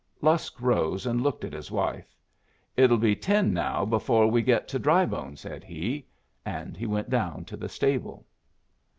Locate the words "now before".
3.53-4.25